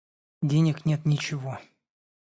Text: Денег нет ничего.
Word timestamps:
Денег 0.41 0.83
нет 0.87 1.05
ничего. 1.05 1.59